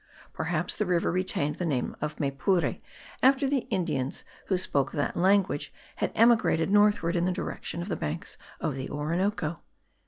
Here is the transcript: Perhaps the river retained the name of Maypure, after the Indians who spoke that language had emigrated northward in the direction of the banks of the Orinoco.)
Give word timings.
Perhaps 0.33 0.75
the 0.77 0.87
river 0.87 1.11
retained 1.11 1.57
the 1.57 1.63
name 1.67 1.95
of 2.01 2.19
Maypure, 2.19 2.77
after 3.21 3.47
the 3.47 3.67
Indians 3.69 4.23
who 4.47 4.57
spoke 4.57 4.93
that 4.93 5.15
language 5.15 5.71
had 5.97 6.11
emigrated 6.15 6.71
northward 6.71 7.15
in 7.15 7.25
the 7.25 7.31
direction 7.31 7.83
of 7.83 7.87
the 7.87 7.95
banks 7.95 8.35
of 8.59 8.73
the 8.73 8.89
Orinoco.) 8.89 9.59